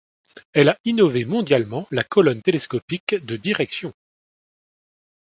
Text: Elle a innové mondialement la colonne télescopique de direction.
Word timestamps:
Elle 0.53 0.69
a 0.69 0.79
innové 0.83 1.25
mondialement 1.25 1.87
la 1.91 2.03
colonne 2.03 2.41
télescopique 2.41 3.13
de 3.23 3.37
direction. 3.37 3.93